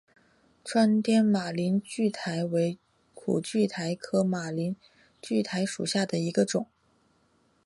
[0.63, 2.79] 川滇马铃苣苔为
[3.13, 4.75] 苦苣苔科马铃
[5.21, 6.65] 苣苔属下的一个种。